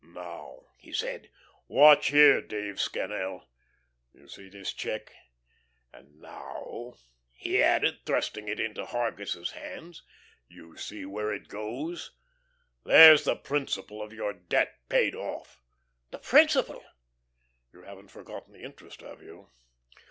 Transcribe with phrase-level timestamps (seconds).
[0.03, 1.29] "Now," he said,
[1.67, 3.45] "watch here, Dave Scannel.
[4.15, 5.11] You see this check?
[5.93, 6.95] And now,"
[7.33, 10.01] he added, thrusting it into Hargus's hands,
[10.47, 12.13] "you see where it goes.
[12.83, 15.61] There's the principal of your debt paid off."
[16.09, 16.83] "The principal?"
[17.71, 19.49] "You haven't forgotten the interest, have you?